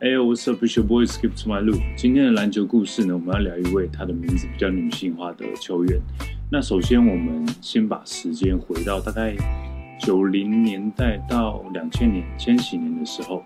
[0.00, 1.06] 哎，What's up, your boy?
[1.06, 1.80] Skip to my loop。
[1.96, 6.00] 今天的篮球故事呢，我们要聊一位他的名字比较女性化的球员。
[6.52, 9.34] 那首先，我们先把时间回到大概
[10.00, 13.42] 九零年代到两千年、千禧年的时候，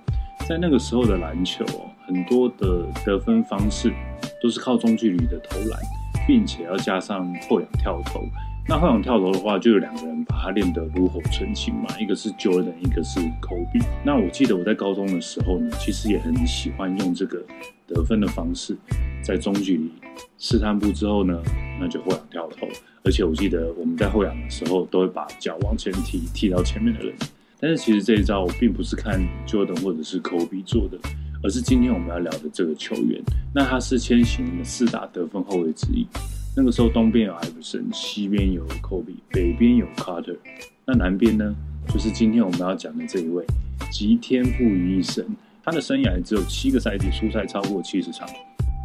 [0.46, 1.64] 在那个时候的篮球，
[2.06, 3.91] 很多的得分方式
[4.42, 5.80] 都是靠中距离的投篮，
[6.27, 8.20] 并且要加上后仰跳投。
[8.68, 13.84] 那后仰跳投的话，就有两个人把它练得炉火纯青嘛，一个是 Jordan，一个是 Kobe。
[14.04, 17.42] 那我记得我在高中的时候呢，其实也很喜欢用这个
[17.87, 18.77] 得分的方式，
[19.23, 19.90] 在中距离
[20.38, 21.42] 试探步之后呢，
[21.80, 22.66] 那就后仰跳投。
[23.04, 27.12] 而且我记得我们在后仰的时候，都会把脚往前踢，踢到前面的人。
[27.60, 30.96] 但是其实这一招我并不是看 Jordan 或者是 Kobe 做的，
[31.42, 33.20] 而是今天我们要聊的这个球员。
[33.52, 36.06] 那他是千禧年的四大得分后卫之一。
[36.55, 40.37] 那个时候，东边有艾弗森，西边有科比，北边有卡特。
[40.84, 41.55] 那南边呢，
[41.88, 43.43] 就是今天我们要讲的这一位，
[43.91, 45.24] 集天赋于一身。
[45.65, 48.29] 他的生涯只有七个赛季出赛超过七十场，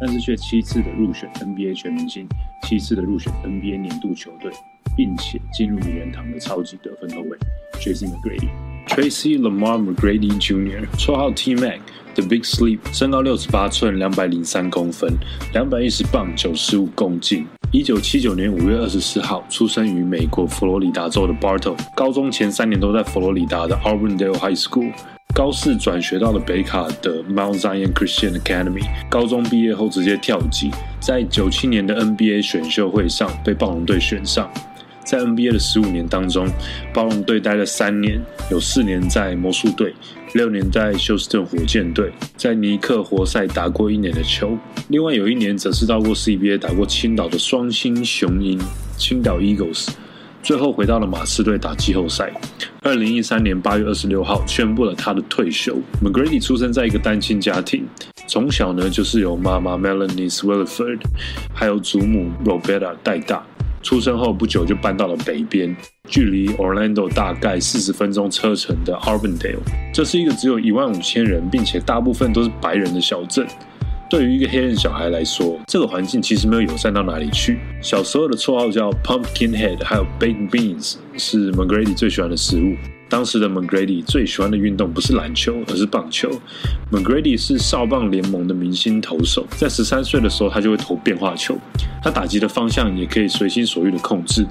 [0.00, 2.26] 但是却七次的入选 NBA 全明星，
[2.62, 4.50] 七次的入选 NBA 年度球队，
[4.96, 7.36] 并且进入名人堂的超级得分后卫
[7.74, 8.48] ，Tracy McGrady。
[8.86, 15.12] Tracy Lamar McGrady Jr.，绰号 T Mac，The Big Sleep，身高六十八寸，两百零三公分，
[15.52, 17.46] 两百一十磅，九十五公斤。
[17.70, 24.90] 一九七九年五月二十四号出生于美国佛罗里达州的 Bartow，高中前三年都在佛罗里达的 a r v i n d a l e High School，
[25.34, 34.50] 高四转学到了北卡的 Mount Zion Christian Academy，高中毕业后直接跳级，在九七年的 NBA 选秀会上被暴龙队选上。
[35.08, 36.46] 在 NBA 的十五年当中，
[36.92, 38.20] 暴龙队待了三年，
[38.50, 39.94] 有四年在魔术队，
[40.34, 48.60] 六年在休斯顿火箭队，在尼克活塞打过一年的球，另外有一年则是到过 CBA 打过青岛的双星雄鹰
[48.98, 49.88] 青岛 Eagles，
[50.42, 52.30] 最后回到了马刺队打季后赛。
[52.82, 55.74] 二零一三年八月二十六号宣布了他的退休。
[56.04, 57.86] McGrady 出生在一个单亲家庭，
[58.26, 61.00] 从小呢就是由妈妈 Melanie Swilliford
[61.54, 63.42] 还有祖母 Roberta 带大。
[63.82, 65.74] 出生后不久就搬到了北边，
[66.08, 69.58] 距离 Orlando 大概四十分钟车程的 Arbondale。
[69.92, 73.46] 这是一个只有一万五千人，并且大部分都是白人的小镇。
[74.10, 77.58] 对于一个黑人小孩来说，这个环境其实没有友善到哪里去。
[77.82, 82.74] 小时候的绰号叫 Pumpkin Head，还有 Baked Beans，是 McGrady 最喜欢的食物。
[83.08, 86.30] 当时的 McGrady 最喜欢的运动不是篮球，而是棒球。
[86.92, 91.56] McGrady 是少棒联盟的明星投手，在十三岁的时候，他就会投变化球。
[92.02, 94.46] 他打击的方向也可以随心所欲的控制。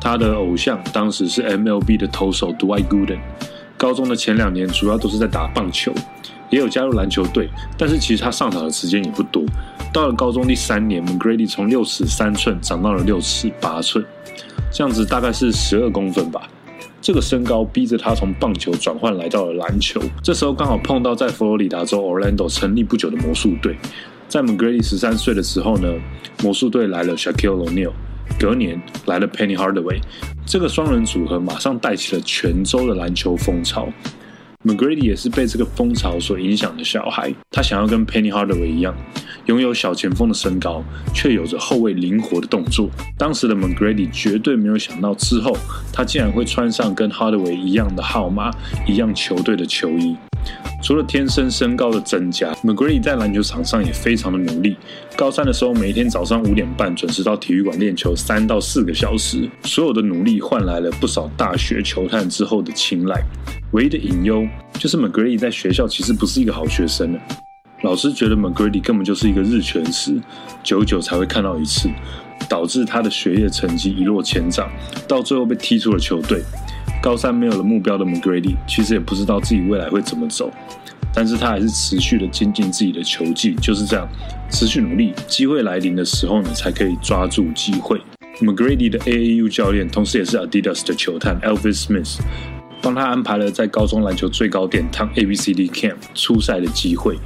[0.00, 3.20] 他的偶像当时是 MLB 的投手 Dwight Gooden。
[3.76, 5.92] 高中的前两年主要都是在打棒球。
[6.50, 9.42] 也有加入篮球队，但是其实他上场的时间也不多。
[9.92, 14.04] 到了高中第三年，McGrady 从六尺三寸长到了六尺八寸，
[14.70, 16.42] 这样子大概是十二公分吧。
[17.04, 20.00] 这个身高逼着他从棒球转换来到了篮球。
[20.22, 23.76] 这时候刚好碰到在佛罗里达州 Orlando 成立不久的魔术队。
[24.26, 25.92] 在 McGrady 十三岁的时候呢，
[26.42, 27.92] 魔术队来了 Shaquille O'Neal，
[28.40, 30.00] 隔年来了 Penny Hardaway，
[30.46, 33.86] 这个双人组合马上带起了全州的篮球风潮。
[34.64, 38.96] McGrady 也是被这个风潮所影响的小孩，他想要跟 Penny Hardaway 一样，
[39.44, 40.82] 拥有小前锋的身高，
[41.14, 42.88] 却有着后卫灵活的动作。
[43.18, 45.54] 当时的 McGrady 绝对没有想到，之后
[45.92, 48.50] 他竟然会穿上跟 Hardaway 一样的号码、
[48.86, 50.16] 一样球队的球衣。
[50.82, 54.76] 除了天生身高的增加，McGrady 在篮球场上也非常的努力。
[55.16, 59.48] 高三的时候，每天早上五点半准时到体育馆练球三到四个小时。
[59.62, 63.22] 所有的努力换来了不少大学球探之后的青睐。
[63.70, 67.18] 唯一的隐忧就是 McGrady 在学校其实不是一个好学生呢。
[67.82, 70.20] 老师觉得 McGrady 根本就是一个日全食，
[70.64, 71.88] 久久才会看到一次，
[72.48, 74.68] 导致他的学业成绩一落千丈，
[75.06, 76.42] 到最后被踢出了球队。
[77.00, 80.50] 高三没有了目标的 McGrady，其实也不知道自己未来会怎么走，
[81.14, 84.08] 但是他还是持续的精进自己的球技，就是这样，
[84.50, 88.00] 持续努力，机会来临的时候呢，才可以抓住机会。
[88.40, 92.18] McGrady 的 AAU 教练，同时也是 Adidas 的球探 Elvis Smith，
[92.82, 97.16] 帮他安排了在高中篮球最高殿堂 ABCD Camp 初赛的机会，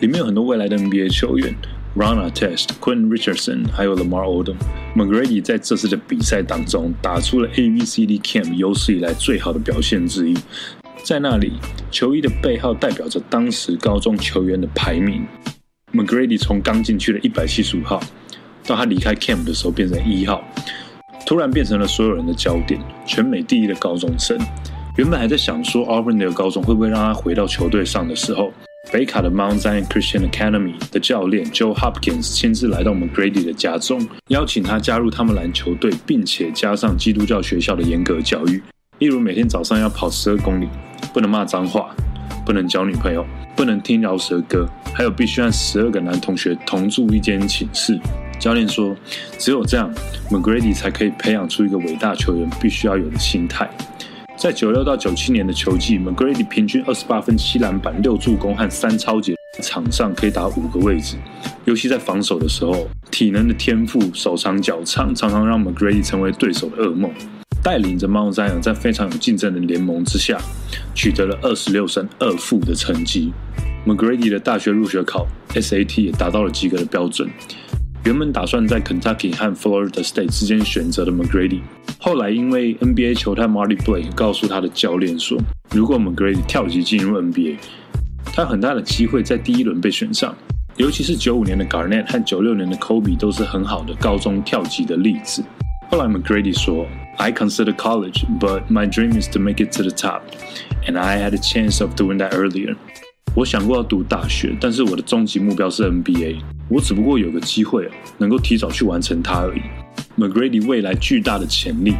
[0.00, 1.52] 里面有很多未来的 NBA 球员。
[1.96, 4.56] ，Rana Test、Quinn Richardson 还有 Lamar Odom、
[4.96, 10.36] McGrady 在这次的比赛当中打出了 ABCD Camp 有史以来最好的表现之一。
[11.04, 11.52] 在那里，
[11.90, 15.22] 球衣的背号代表着当时高中球员的排名。
[15.92, 18.00] McGrady 从刚进去的一百七十五号，
[18.66, 20.42] 到他离开 Camp 的时候变成一号，
[21.26, 24.38] 突然变成了所有人的焦点，全美第一的高中生。
[24.96, 28.50] 原本还在想说 Auburndale 高中会不会让他回到球队上的时候。
[28.90, 38.62] 北卡的 Mount Zion Christian Academy 的教练 Joe Hopkins 亲自来到 McGrady 的家中，邀请他加入他们篮球队，并且加上基督教学校的严格教育，
[39.00, 40.68] 例如每天早上要跑十二公里，
[41.12, 41.90] 不能骂脏话，
[42.46, 43.26] 不能交女朋友，
[43.56, 47.98] 不能听饶舌歌，还有必须和十二个男同学同住一间寝室。
[48.38, 48.94] 教练说，
[49.36, 49.92] 只有这样
[50.30, 53.68] ，McGrady 才可以培养出一个伟大球员必须要有的心态。
[54.36, 61.16] 在九六到九七年的球季，McGrady 平均二十八分、七篮板、六助攻和三超截，场上可以打五个位置。
[61.64, 67.10] 尤其在防守的时候，体能的天赋、手长脚长，常常让 McGrady 成为对手的噩梦。
[67.64, 70.38] 带领着 Mountain 羊在非常有竞争的联盟之下，
[70.94, 73.32] 取得了二十六胜二负的成绩。
[73.86, 77.26] McGrady 的大学入学考 SAT 也达到了及格的标准。
[78.04, 81.62] 原本打算在 Kentucky 和 Florida State 之间选择的 McGrady，
[81.98, 85.38] 后来因为 NBA 球探 Marty Blake 告诉他的教练说，
[85.70, 87.56] 如果 McGrady 跳级进入 NBA，
[88.26, 90.36] 他有很大的机会在第一轮被选上。
[90.76, 95.42] 尤其是九五年的 Garnett 和九六年的 Kobe 都是很好的高中跳级的例子。
[95.88, 100.22] 后来 McGrady 说，I consider college, but my dream is to make it to the top,
[100.86, 102.76] and I had a chance of doing that earlier.
[103.34, 106.36] 我想过要读大学，但是我的终极目标是 NBA。
[106.68, 109.60] 我只不过有个机会能够提早去完成它而已。
[110.16, 111.94] McGrady 未来巨大的潜力，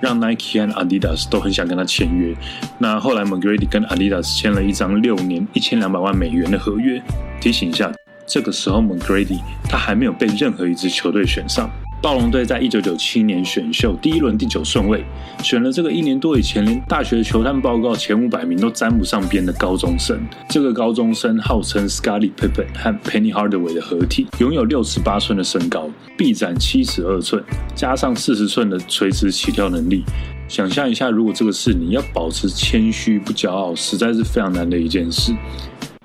[0.00, 2.34] 让 Nike 和 Adidas 都很想跟他签约。
[2.78, 7.02] 那后来 McGrady 跟 Adidas 签了一张六年一千两百万美元的合约。
[7.40, 7.92] 提醒一下，
[8.26, 11.70] 这个时候 McGrady 他还没有被任何一支球队选上。
[12.00, 15.04] 暴龙队在一九九七年选秀第一轮第九顺位，
[15.42, 20.16] 选了这个一年多以前连大学球探报告前五百名都沾不上边的高中生。
[20.48, 27.42] 这个高中生号称 s c o t t y Pippen 和 Penny Hardaway 的合体，拥有六十八寸的身高，臂展七十二寸，
[27.74, 30.04] 加上四十寸的垂直起跳能力。
[30.46, 35.32] 想象一下，如果这个是你要保持谦虚不骄傲，实在是非常难的一件事。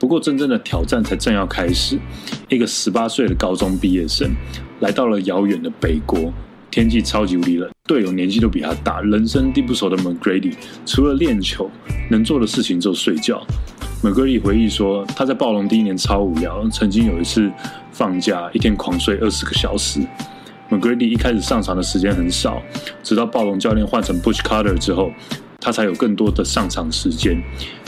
[0.04, 1.98] 不过，真正的挑战才正要开始。
[2.50, 4.30] 一个十八岁的高中毕业生
[4.82, 6.30] 来到了遥远的北国，
[6.70, 10.56] 天气超级无敌冷，队友年纪都比他大，人生地不熟的 McGrady
[10.86, 11.72] 除了练球，
[12.12, 13.48] 能做的事情就睡觉。
[14.04, 17.50] McGrady 回忆说，他在暴龙第一年超无聊，曾经有一次
[17.94, 20.02] 放假一天狂睡二十个小时。
[20.70, 22.62] McGrady 一开始上场的时间很少，
[23.02, 25.14] 直到暴龙教练换成 Bush Carter 之后，
[25.62, 27.42] 他才有更多的上场时间。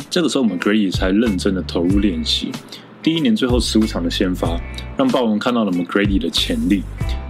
[0.10, 2.52] 这个时候，McGrady 才认真的投入练习。
[3.02, 4.60] 第一年最后十五场的先发，
[4.98, 6.82] 让暴龙看到了 McGrady 的潜力，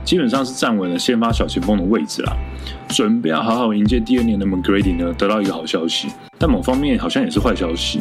[0.05, 2.37] 基本上是站稳了先发小前锋的位置啦。
[2.87, 6.07] 准备要好好迎接第二年的 McGrady 呢，得到一个好消息，
[6.37, 7.99] 但某方面好像也是坏消息。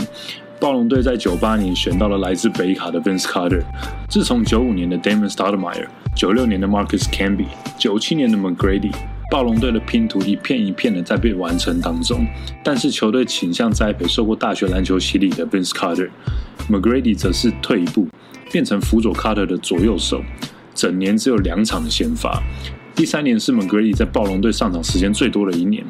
[0.60, 3.62] 暴龙队在九八年选到了来自北卡的 Vince Carter，
[4.08, 7.46] 自从九五年的 Damon Stoudemire，九六年的 Marcus Camby，
[7.76, 8.92] 九七年的 McGrady。
[9.34, 12.24] 暴龙队的拼图一片一片的在被完成当中，
[12.62, 18.06] 但是球队倾向栽培受过大学篮球洗礼的 Vince Carter，McGrady 则是退一步，
[18.52, 20.22] 变成辅佐 Carter 的左右手，
[20.72, 22.40] 整年只有两场的先发。
[22.94, 25.84] 第三年是 McGrady 在暴龙队上场时间最多的一年，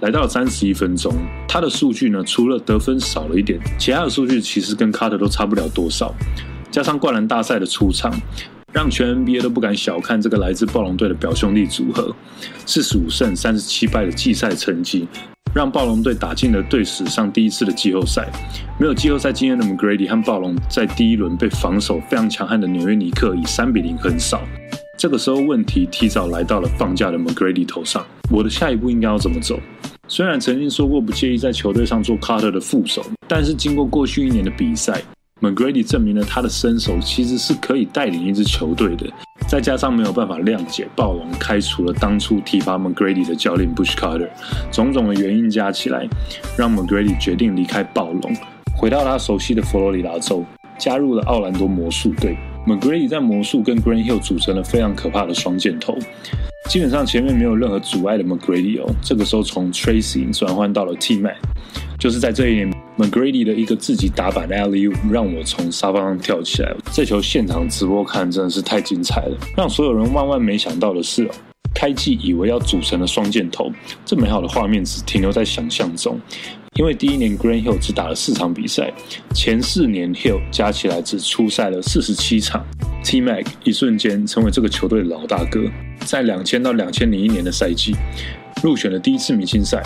[0.00, 1.10] 来到了三十一分钟。
[1.48, 6.14] 他的数据呢，除了得分少了一点，其他的数据其实跟 Carter 都差不了多少。
[6.70, 8.12] 加上灌篮大赛的出场。
[8.72, 12.14] 让全 NBA 都不敢小看这个来自暴龙队的表兄弟组合，
[12.66, 15.08] 四十五胜三十七败的季赛成绩，
[15.52, 18.30] 让暴龙队打进了队史上第一次的季后赛。
[18.78, 24.40] 没有季后赛经验的 McGrady 和暴龙在第一轮被防守非常强悍的纽约尼克以三比零横扫。
[24.96, 29.58] 这个时候问题提早来到了放假的 McGrady 头上，我的下一步应该要怎么走？
[30.06, 35.02] 虽然曾经说过不介意在球队上做 Carter 的副手，但是经过过去一年的比赛。
[35.40, 39.06] McGrady 证明了他的身手其实是可以带领一支球队的，
[39.48, 44.28] 再加上没有办法谅解暴龙开除了当初提拔 McGrady 的教练 Bush Carter，
[44.70, 46.06] 种种的原因加起来，
[46.58, 48.36] 让 McGrady 决定离开暴龙，
[48.76, 50.44] 回到他熟悉的佛罗里达州，
[50.78, 52.36] 加入了奥兰多魔术队。
[52.66, 55.96] McGrady 在魔术跟 Green Hill 组成了非常可怕的双箭头，
[56.68, 61.36] 基本上前面没有任何阻碍的 McGrady 哦，这个时候从 Tracy 转换到了 T Mac。
[62.00, 66.74] 就是在这一年，McGrady 的一个自己打板的 LU 让我从沙发上跳起来。
[66.90, 71.30] 这球现场直播看真的是太精彩了，让所有人万万没想到的是，
[71.74, 73.70] 开季以为要组成了双箭头，
[74.06, 76.18] 这美好的画面只停留在想象中。
[76.76, 78.90] 因为第一年 Green Hill 只打了四场比赛，
[79.34, 82.64] 前四年 Hill 加起来只出赛了四十七场
[83.04, 85.60] ，T Mac 一瞬间成为这个球队的老大哥。
[86.06, 87.94] 在两千到两千零一年的赛季，
[88.62, 89.82] 入选了第一次明星赛。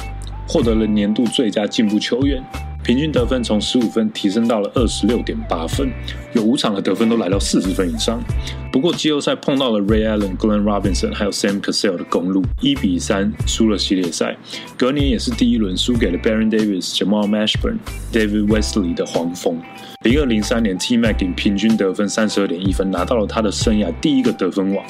[0.47, 2.43] 获得了年度最佳进步球员，
[2.83, 5.91] 平均得分从十五分提升到了二十六点八分，
[6.35, 8.23] 有五场的得分都来到四十分以上。
[8.71, 14.37] 不过季后赛碰到了 Ray Allen、Glenn Robinson 还有 Sam Cassell 的公路，一比三输了系列赛。
[14.77, 17.79] 隔年也是第一轮输给了 Baron Davis、Jamal Mashburn、
[18.13, 19.61] David Wesley 的黄蜂。
[20.03, 24.85] 零二零三年，T Mac 平均得分三十二点一分拿到了他的生涯第一个得分王。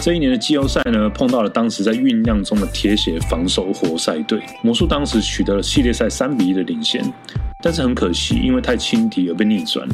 [0.00, 4.40] 这一年的季后赛呢，碰到了当时在酝酿中的铁血防守活塞队。
[4.62, 7.04] 魔术当时取得了系列赛三比一的领先。
[7.62, 9.86] 但是很可惜，因为太轻敌而被逆转。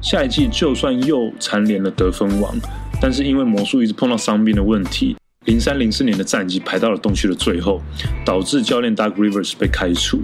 [0.00, 2.56] 下一季就算又蝉联了得分王，
[2.98, 7.82] 但是因为魔术一直碰到伤病的问题，零三零四年的战绩排到了东区的最后，
[8.24, 10.22] 导致教练 Doug Rivers 被开除。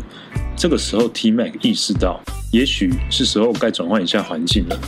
[0.56, 2.18] 这个时候，T Mac 意识到，
[2.50, 4.80] 也许是时候该转换一下环境了。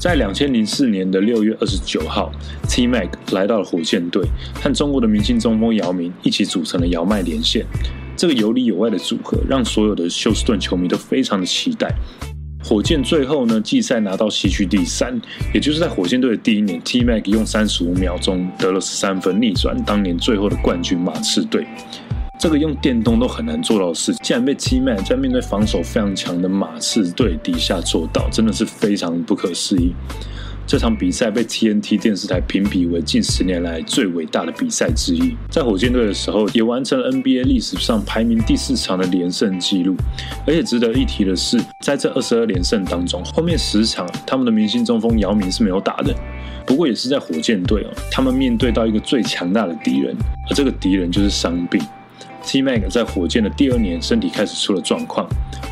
[0.00, 2.32] 在两千零四年的六月二十九号
[2.66, 7.66] ，T Mac 来到了火箭队，和中国的明星中锋姚明一起组成了姚麦连线。
[8.16, 11.94] 这个有里有外的组合，让所有的休斯顿球迷都非常的期待。
[12.64, 15.20] 火箭最后呢，季赛拿到西区第三，
[15.52, 21.66] 也就是在火箭队的第一年，T Mac 用三十五秒钟得了十三分，逆转当年最后的冠军马刺队。
[22.40, 29.92] 这个用电动都很难做到的事，竟然被 T Mac 在面对防守非常强的马刺队底下做到，真的是非常不可思议。
[30.66, 35.36] 这场比赛被 TNT 电视台评比为近十年来最伟大的比赛之一。
[35.50, 39.94] 在火箭队的时候，也完成了 NBA 历史上排名第四场的连胜纪录。
[40.46, 46.14] 而且值得一提的是，在这二十二连胜当中，后面十场他们的明星中锋姚明是没有打的。
[46.64, 50.16] 不过也是在火箭队哦，他们面对到一个最强大的敌人，
[50.48, 51.78] 而这个敌人就是伤病。
[52.42, 55.28] T Mac 在火箭的第二年，身体开始出了状况，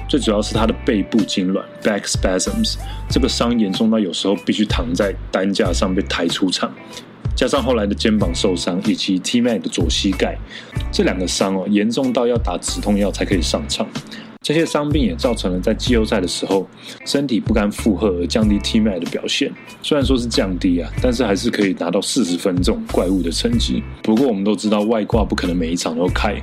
[0.09, 2.77] 最主要是他的背部痉挛 （back spasms），
[3.09, 6.73] 这个伤严重到有时候必须躺在担架上被抬出场，
[7.35, 10.37] 加上后来的肩膀受伤以及 T Mac 的左膝盖，
[10.93, 13.87] 这两个伤哦，严重到要打止痛药才可以上场。
[14.49, 16.67] 这些伤病也造成了在季后赛的时候
[17.05, 19.53] 身体不甘负荷而降低 T Mac 的表现。
[19.83, 23.83] 虽然说是降低啊，但是还是可以拿到四十分这种怪物的成绩。
[24.03, 26.35] 不过我们都知道外挂不可能每一场都开。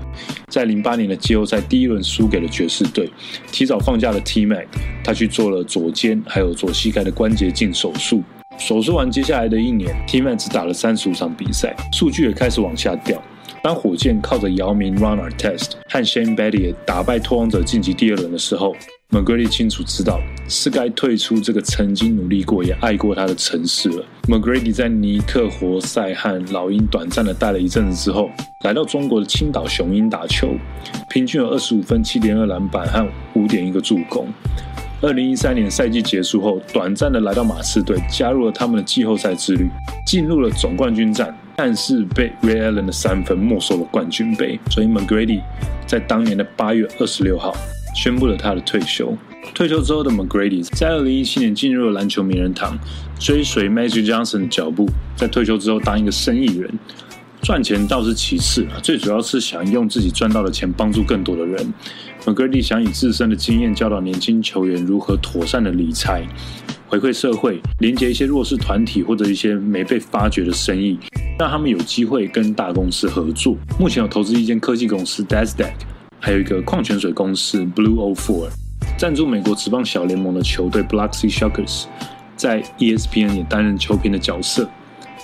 [0.49, 3.09] 在零八年的季后赛第一轮输给了爵士队，
[3.51, 4.67] 提早放假的 T Mac，
[5.03, 8.21] 他去做了左肩还有左膝盖的关节镜手术。
[8.59, 13.19] 手术完接下来的一年，T Mac 只打了三十五场比赛，数据也开始往下掉。
[13.65, 18.75] 当火箭靠着姚明、Runner Test 和 Shane Battier 打败拓荒者晋级第二轮的时候
[19.09, 24.05] ，McGrady 清楚知道是该退出这个曾经努力过也爱过他的城市了。
[24.27, 28.29] McGrady 在尼克活塞和老鹰短暂的待了一阵子之后，
[28.63, 30.53] 来到中国的青岛雄鹰打球，
[31.09, 33.03] 平均有二十五分、七点二篮板和
[33.33, 34.27] 五点一个助攻。
[35.01, 39.67] 二零一三年赛季结束后，短暂的来到马刺队，加入了他们的季后赛之旅，
[40.05, 41.35] 进入了总冠军战。
[41.57, 45.41] 但是被 Ray Allen 的三分没收了冠军杯，所以 McGrady
[45.87, 47.55] 在当年的八月二十六号
[47.95, 49.17] 宣布了他的退休。
[49.53, 52.77] 退休之后的 McGrady 在二零一七年进入了篮球名人堂，
[53.19, 56.69] 追随 Magic Johnson 的脚步，在退休之后当一个生意人，
[57.41, 61.73] 赚钱倒是其次啊，最主要是想用自己赚到的钱帮助更多的人。
[62.25, 66.25] McGrady 想以自身的经验教导年轻球员如何妥善的理财。
[66.87, 70.97] 回馈社会，连接一些弱势团体或者一些没被发掘的生意，
[71.37, 73.55] 让他们有机会跟大公司合作。
[73.79, 75.73] 目前有投资一间科技公司 d a s d e c
[76.19, 78.47] 还有一个矿泉水公司 Blue O Four，
[78.97, 81.85] 赞助美国职棒小联盟的球队 Black Sea Sharks，
[82.35, 84.67] 在 ESPN 也担任球评的角色。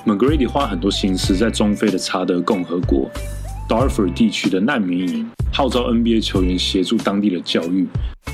[0.06, 3.10] McGrady 花很多心思在中非的查德共和国
[3.72, 7.88] Darfur 地区的难民营，号召 NBA 球员协助当地的教育。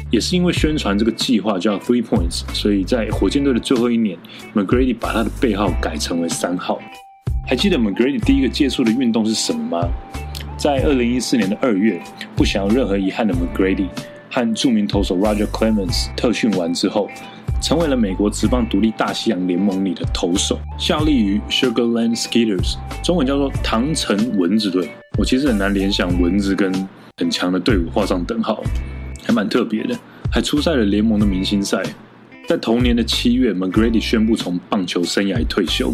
[0.09, 4.17] 也是因为宣传这个计划叫 Three Points，所以在火箭队的最后一年
[4.55, 6.79] ，McGrady 把他的背号改成为三号。
[7.47, 9.87] 还记得 McGrady 第一个接触的运动是什么吗？
[10.57, 12.01] 在二零一四年的二月，
[12.35, 13.89] 不想要任何遗憾的 McGrady
[14.31, 17.07] 和著名投手 Roger Clemens 特训完之后，
[17.61, 24.89] 成为了美国职棒独立大西洋联盟里的投手，效力于 Sugarland Skitters，中文叫做唐城蚊子队。
[25.17, 26.71] 我其实很难联想蚊子跟
[27.17, 28.63] 很强的队伍画上等号。
[29.25, 29.97] 还蛮特别的，
[30.31, 31.83] 还出赛了联盟的明星赛。
[32.47, 35.93] 在同年的七月，McGrady 宣布从棒球生涯退休。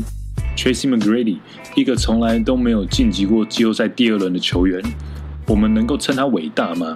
[0.56, 1.38] Tracy McGrady，
[1.74, 4.80] 一个从来都没有晋级过季后赛第二轮的球员，
[5.48, 6.96] 我们能够称他伟大吗？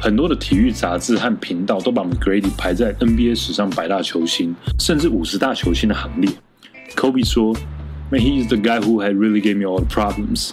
[0.00, 6.30] 很多的体育杂志和频道都把 McGrady 排在 NBA 史上百大球星，甚至五十大球星的行列。
[6.94, 7.52] Kobe 说
[8.10, 10.50] ：“Man, he is the guy who had really gave me all the problems.”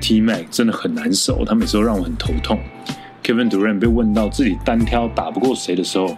[0.00, 2.58] T Mac 真的很难守，他每次都让我很头痛。
[3.22, 6.16] Kevin Durant 被问到自己单挑打不过谁的时候，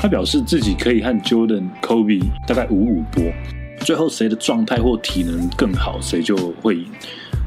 [0.00, 3.24] 他表示自己可以和 Jordan、Kobe 大概五五波，
[3.80, 6.86] 最后谁的状态或体能更好，谁就会赢。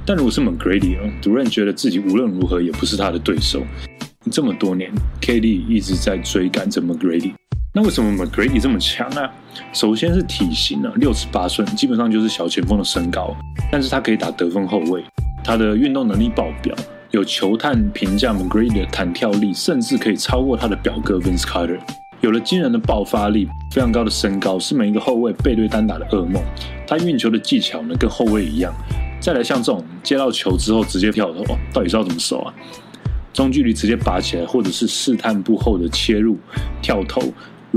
[0.05, 3.63] 但如果是 McGrady，Durant 觉得自己无论如何也不是他的对手。
[4.29, 4.91] 这么多年
[5.21, 7.33] ，KD 一直在追赶着 McGrady。
[7.77, 9.31] 那为什么 McGrady 这么强啊？
[9.71, 13.35] 首先是体型啊，六尺八寸，基本上就是小前锋的身高，
[13.71, 15.05] 但是他可以打得分后卫，
[15.43, 16.75] 他的运动能力爆表。
[17.11, 21.77] 有球探评价 McGrady 的弹跳力，甚至可以超过他的表哥 Vince Carter。
[22.21, 26.41] 有了惊人的爆发力，非常高的身高，是每一个后卫背对单打的噩梦。
[26.87, 28.73] 他运球的技巧呢，跟后卫一样。
[29.19, 32.51] 再来像这种接到球之后直接跳投，到底是要怎么守啊？
[33.33, 36.39] 中距离直接拔起来，或者是试探步后的切入、
[36.81, 37.21] 跳投、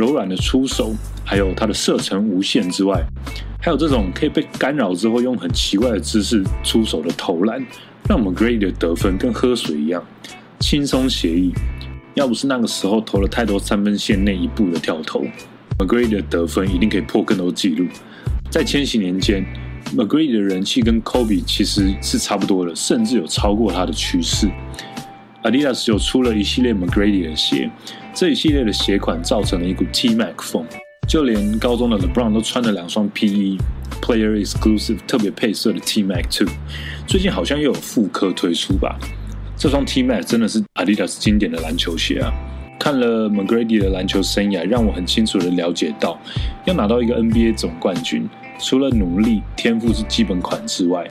[0.01, 0.95] 柔软的出手，
[1.27, 3.05] 还有它的射程无限之外，
[3.61, 7.63] 还有这种可以被干扰之后用很奇怪的姿势出手的投篮，
[8.09, 10.03] 让我们 Grady 的得分跟喝水一样
[10.59, 11.53] 轻松写意。
[12.15, 15.23] 要不是那个时候投了太多三分线内一步的跳投
[15.79, 17.87] ，McGrady 的得分一定可以破更多纪录。
[18.51, 19.45] 在千禧年间
[19.95, 24.51] ，McGrady 的人气跟 Kobe 其实是差不多的，甚至有超过他的趋势。
[25.43, 27.71] Adidas 有出了一系列 McGrady 的鞋，
[28.13, 30.67] 这一系列的鞋款造成了一股 T Mac 风，
[31.09, 33.57] 就连高中的 LeBron 都穿了两双 PE
[34.03, 36.47] Player Exclusive 特别配色的 T Mac Two。
[37.07, 38.99] 最近好像又有复刻推出吧？
[39.57, 42.31] 这双 T Mac 真的是 Adidas 经典的篮球鞋啊！
[42.79, 46.19] 看了 McGrady 的篮球生涯，让我很清楚的了解到，
[46.67, 48.29] 要拿到一个 NBA 总冠军，
[48.59, 51.07] 除了努力、天赋是基本款之外，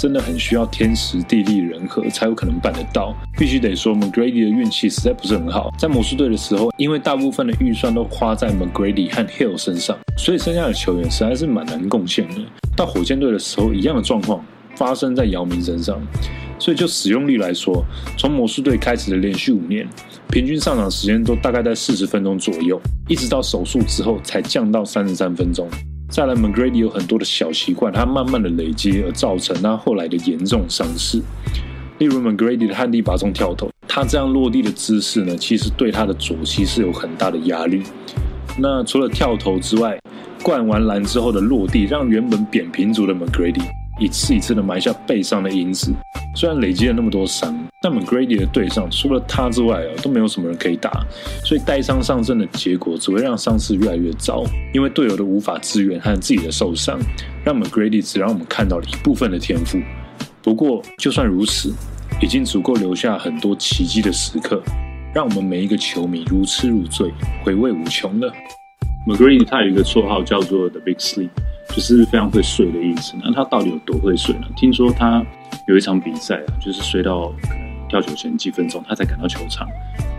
[0.00, 3.14] 真的很需要天时地利人和才有可能办得到。
[3.38, 5.70] 必须得说，McGrady 的运气实在不是很好。
[5.78, 12.36] 在魔术队的时候，因为大部分的预算都花在 McGrady 和 Hill 身上，所以剩下的球员实在是蛮难贡献的。
[12.74, 14.42] 到火箭队的时候，一样的状况
[14.74, 16.00] 发生在姚明身上。
[16.58, 17.82] 所以就使用率来说，
[18.18, 19.86] 从魔术队开始的连续五年，
[20.30, 22.78] 平均上场时间都大概在四十分钟左右，
[23.08, 25.66] 一直到手术之后才降到三十三分钟。
[26.10, 31.22] 再来，McGrady 有很多的小习惯，他慢慢的累积而造成他后来的严重伤势。
[31.98, 37.84] 例如，McGrady 的旱地拔中跳投，他这样落地的姿势呢，其实对他的左膝是有很大的压力。
[38.58, 39.96] 那除了跳投之外，
[40.42, 43.62] 灌完篮之后的落地，让原本扁平足的 McGrady
[44.00, 45.92] 一次一次的埋下背上的因子。
[46.34, 51.04] 虽然累积了那么多伤，但 McGrady 的队上除了他之外啊，都没有什么人可以打，
[51.44, 54.44] 所以带伤上阵的结果只会让伤势越来越糟。
[54.72, 56.98] 因为队友的无法支援和自己的受伤，
[57.44, 59.78] 让 McGrady 只让我们看到了一部分的天赋。
[60.42, 61.74] 不过，就算如此，
[62.22, 64.62] 已经足够留下很多奇迹的时刻，
[65.12, 67.12] 让我们每一个球迷如痴如醉，
[67.44, 68.32] 回味无穷了。
[69.06, 71.30] McGrady 他有一个绰号叫做 The Big Sleep，
[71.74, 73.14] 就是非常会睡的意思。
[73.22, 74.46] 那他到底有多会睡呢？
[74.56, 75.24] 听说他。
[75.68, 79.68] 有一场比赛啊，就是睡到可能跳球前几分钟，他才赶到球场。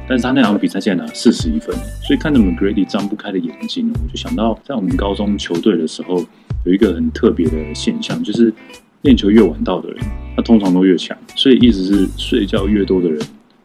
[0.07, 6.23] 但是他那场比赛竟然拿四十一分，所以看着 McGrady 张不开的眼睛，我就想到在我们高中球队的时候，
[6.63, 8.53] 有一个很特别的现象，就是
[9.01, 9.97] 练球越晚到的人，
[10.37, 11.17] 他通常都越强。
[11.35, 13.21] 所以意思是睡觉越多的人，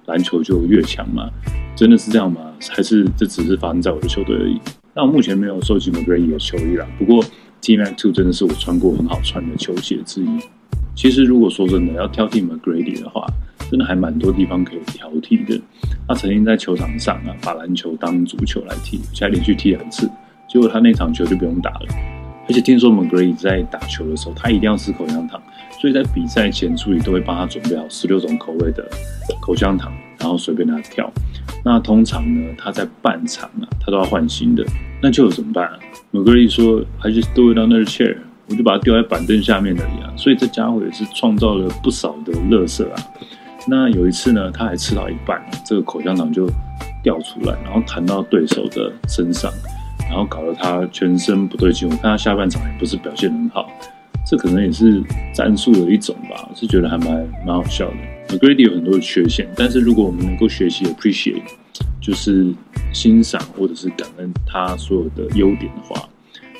[0.06, 1.30] 篮球就越强嘛？
[1.76, 2.40] 真的是这样吗？
[2.70, 4.60] 还是这只是发生在我的球队而已？
[4.96, 6.86] 那我目前没有收集 McGrady 的球衣啦。
[6.98, 7.22] 不过
[7.60, 10.26] T Mac Two 真的是我穿过很好穿的球鞋之一。
[10.94, 13.26] 其实，如果说真的要挑剔 McGrady 的话，
[13.70, 15.60] 真的还蛮多地方可以挑剔的。
[16.08, 20.10] 他曾经在球场上啊，把篮球当足球来踢，且连续踢两次，
[20.48, 21.86] 结果他那场球就不用打了。
[22.48, 25.38] 而且听说 McGrady 在打球的时候，他一定要吃口香糖，
[25.78, 28.88] 所以在比赛前助理都会帮他准备好十六种口味的
[29.42, 31.12] 口香糖，然后随便他挑。
[31.68, 34.64] 那通常呢，他在半场啊，他都要换新的，
[35.02, 35.68] 那就怎么办
[36.12, 43.02] ？McGrady 说：“I just do it on the chair。”我就把它丢在板凳下面的一样，所以这家伙也是创造了不少的乐色啊。
[43.66, 46.48] 那有一次呢，他还吃到一半，这个口香糖就
[47.02, 49.50] 掉出来，然后弹到对手的身上，
[50.08, 51.88] 然后搞得他全身不对劲。
[51.88, 53.68] 我看他下半场也不是表现很好，
[54.24, 55.02] 这可能也是
[55.34, 58.15] 战术的一种吧，是觉得还蛮蛮好笑的。
[58.28, 61.42] McGrady 有很多的缺陷，但是如果我们能够学习 appreciate，
[62.00, 62.52] 就是
[62.92, 66.08] 欣赏或者是感恩他所有的优点的话。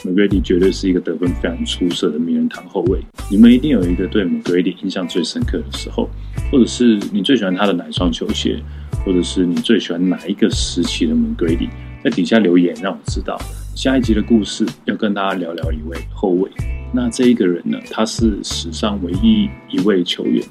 [0.04, 3.00] McGrady 绝对是一个得分非常出色的名人堂后卫。
[3.30, 6.08] 你们一定有一个对 McGrady 印象最深刻的时候，
[6.52, 8.62] 或者是你最喜欢他的哪一双球鞋，
[9.04, 11.68] 或者是你最喜欢哪一个时期的 McGrady，
[12.04, 13.36] 在底下留言让我知道。
[13.74, 16.48] 下一集的故事要跟大家聊聊一位后卫。
[16.92, 20.42] 那这一个人呢，他是史上唯一一位球员，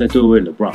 [0.00, 0.72] 在对位 LeBron，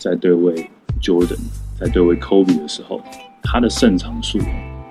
[0.00, 0.54] 在对位
[1.02, 1.36] Jordan，
[1.78, 3.02] 在对位 Kobe 的时候，
[3.42, 4.38] 他的胜场数。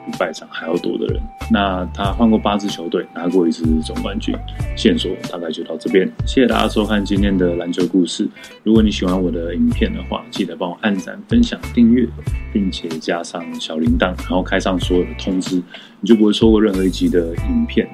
[0.06, 4.36] 比败场还要多的人，那他换过八支球队，拿过一次总冠军。
[4.78, 8.30] 线索大概就到这边，谢谢大家收看今天的篮球故事。
[8.62, 12.08] 如果你喜欢我的影片的话，记得帮我按赞、分享、订阅，
[12.54, 15.56] 并且加上小铃铛，然后开上所有的通知，
[16.00, 17.90] 你就不会错过任何一集的影片。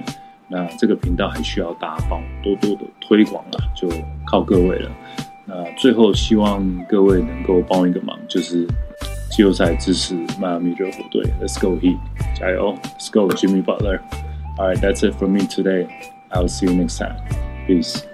[0.49, 3.87] 那这个频道还需要大家帮多多的推广了，就
[4.29, 4.91] 靠各位了。
[5.53, 8.65] 那最后希望各位能够帮一个忙，就是。
[9.31, 11.97] 季后赛支持迈阿密热火队，Let's go Heat，
[12.37, 14.01] 加油！Let's go Jimmy Butler。
[14.57, 15.87] All right, that's it for me today.
[16.31, 17.15] I'll see you next time.
[17.65, 18.10] Peace.